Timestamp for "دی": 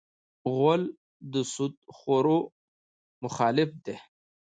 3.85-3.95